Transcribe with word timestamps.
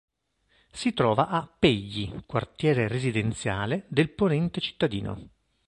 Si 0.71 0.93
trova 0.93 1.27
a 1.27 1.45
Pegli, 1.47 2.23
quartiere 2.25 2.87
residenziale 2.87 3.85
del 3.87 4.09
ponente 4.09 4.59
cittadino. 4.59 5.27